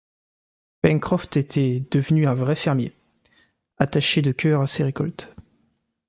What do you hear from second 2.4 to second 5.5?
fermier, attaché de cœur à ses récoltes.